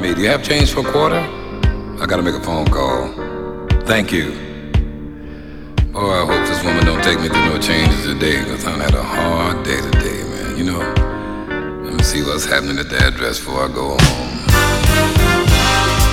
[0.00, 1.20] me, do you have change for a quarter?
[2.00, 3.12] I gotta make a phone call.
[3.84, 4.32] Thank you.
[5.94, 8.94] Oh, I hope this woman don't take me through no changes today, because I had
[8.94, 10.56] a hard day today, man.
[10.56, 10.78] You know,
[11.84, 14.38] let me see what's happening at the address before I go home.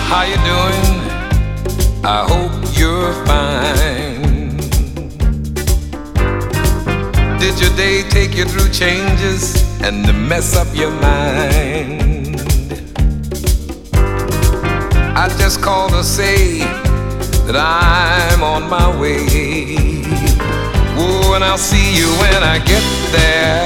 [0.09, 0.97] How you doing?
[2.03, 4.57] I hope you're fine.
[7.39, 12.06] Did your day take you through changes and mess up your mind?
[15.19, 16.59] I just called to say
[17.47, 19.25] that I'm on my way.
[20.95, 23.65] Oh, and I'll see you when I get there.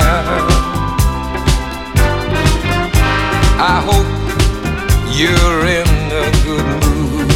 [3.60, 4.08] I hope
[5.12, 5.92] you're in
[6.24, 7.28] a good mood.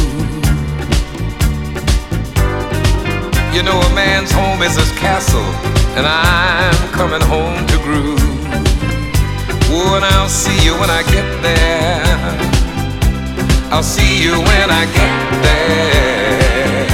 [3.54, 5.44] You know, a man's home is his castle,
[5.94, 8.16] and I'm coming home to groove.
[9.68, 12.55] Oh, and I'll see you when I get there.
[13.76, 15.12] I'll see you when I get
[15.44, 16.88] there.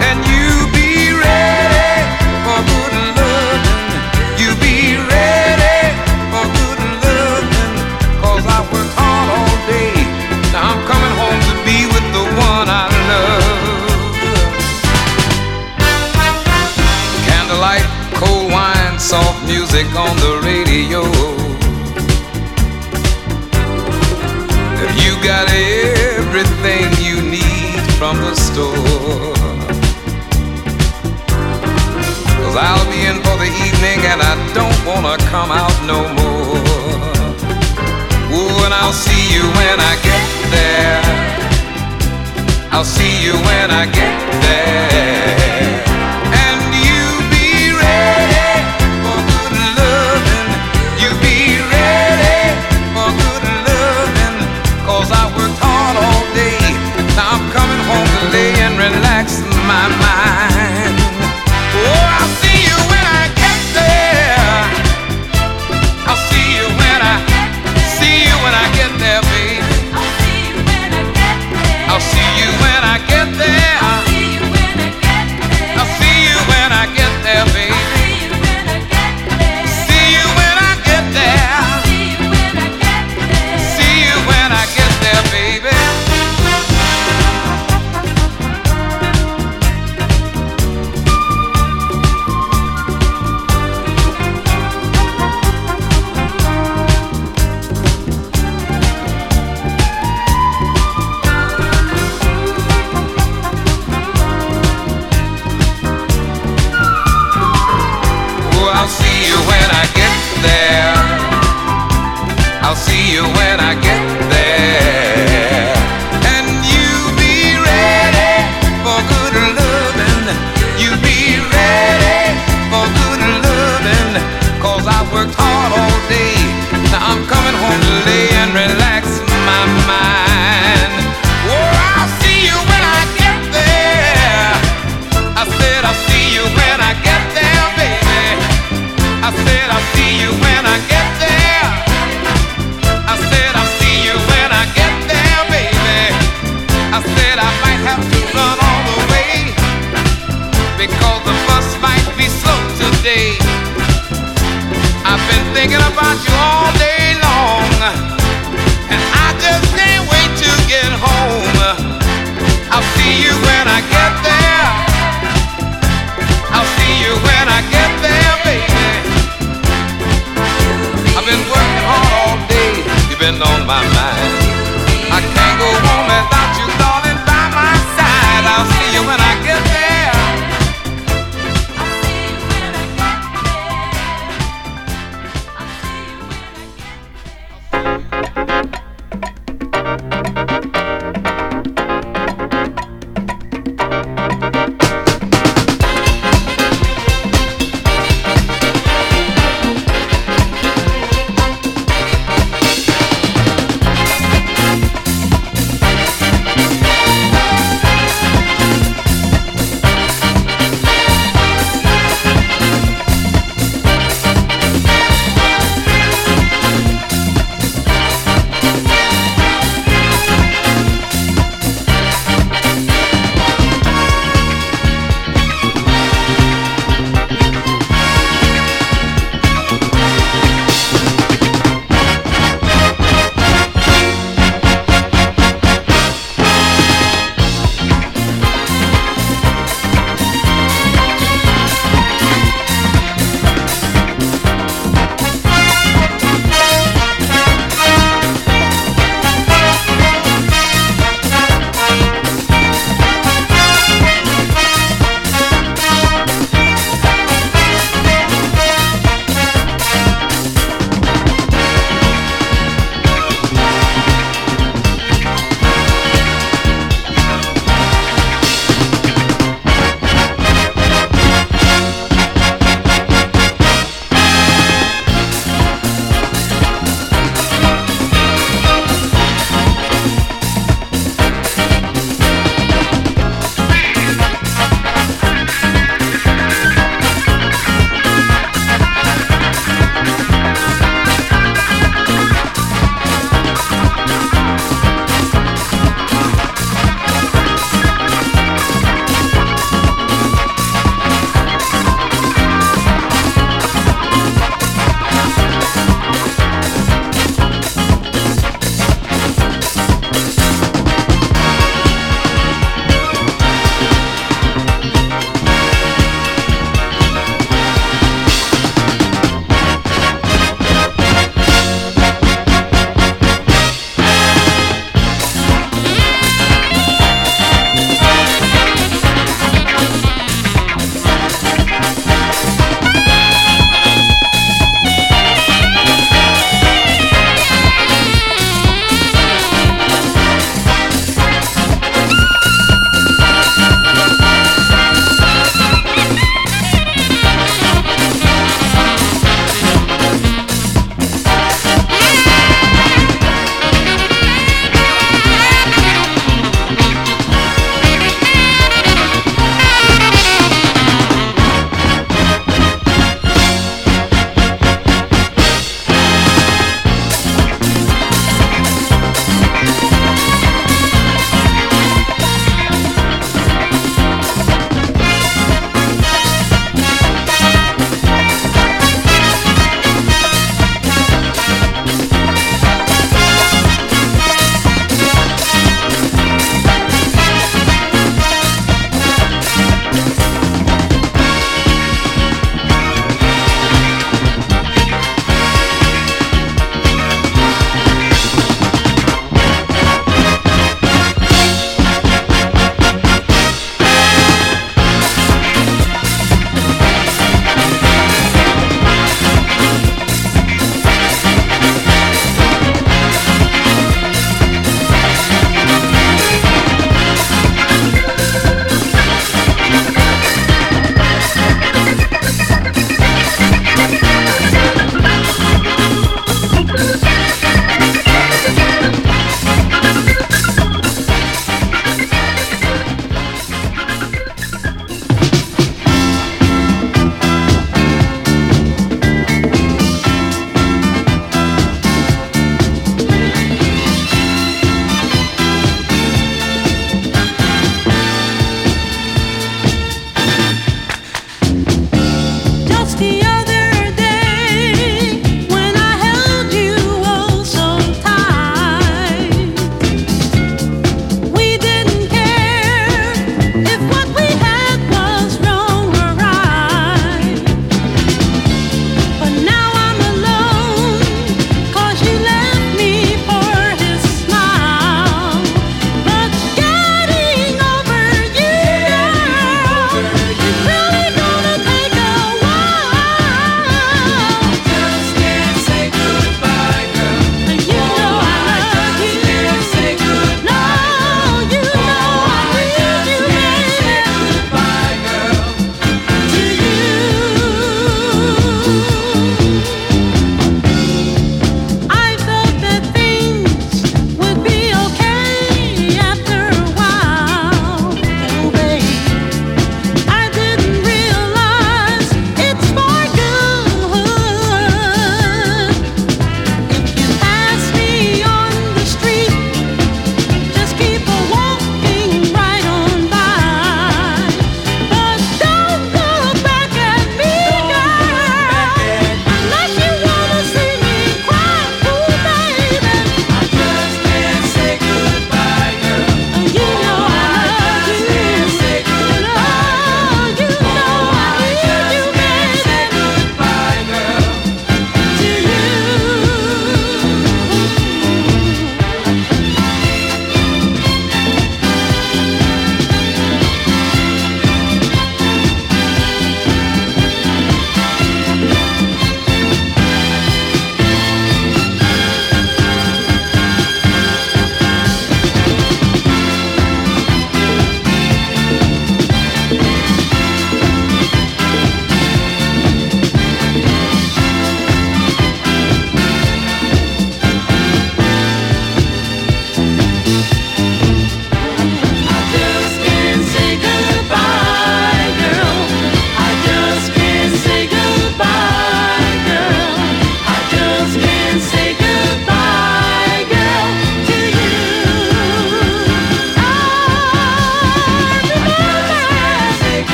[0.00, 1.92] And you be ready
[2.40, 4.00] for good loving.
[4.40, 5.92] You be ready
[6.32, 7.76] for good loving.
[8.24, 9.92] Cause I worked hard all day.
[10.56, 14.16] Now I'm coming home to be with the one I love.
[17.28, 17.84] Candlelight,
[18.16, 21.04] cold wine, soft music on the radio.
[24.80, 25.65] If you got it
[26.66, 29.34] everything you need from the store.
[32.42, 36.56] Cause I'll be in for the evening and I don't wanna come out no more.
[38.34, 41.02] Ooh, and I'll see you when I get there.
[42.72, 45.95] I'll see you when I get there.